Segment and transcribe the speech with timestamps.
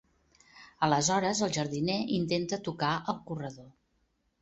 [0.87, 3.73] Aleshores el jardiner intenta tocar el corredor.